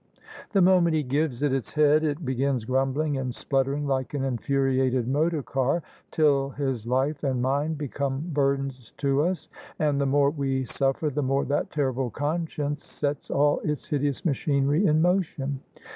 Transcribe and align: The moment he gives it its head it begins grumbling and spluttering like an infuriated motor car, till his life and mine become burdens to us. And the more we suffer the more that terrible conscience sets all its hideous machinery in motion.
The 0.53 0.63
moment 0.63 0.95
he 0.95 1.03
gives 1.03 1.43
it 1.43 1.53
its 1.53 1.73
head 1.75 2.03
it 2.03 2.25
begins 2.25 2.65
grumbling 2.65 3.17
and 3.19 3.35
spluttering 3.35 3.85
like 3.85 4.15
an 4.15 4.23
infuriated 4.23 5.07
motor 5.07 5.43
car, 5.43 5.83
till 6.09 6.49
his 6.49 6.87
life 6.87 7.23
and 7.23 7.39
mine 7.39 7.75
become 7.75 8.23
burdens 8.33 8.93
to 8.97 9.21
us. 9.21 9.47
And 9.77 10.01
the 10.01 10.07
more 10.07 10.31
we 10.31 10.65
suffer 10.65 11.11
the 11.11 11.21
more 11.21 11.45
that 11.45 11.69
terrible 11.69 12.09
conscience 12.09 12.83
sets 12.83 13.29
all 13.29 13.59
its 13.59 13.85
hideous 13.85 14.25
machinery 14.25 14.87
in 14.87 15.03
motion. 15.03 15.59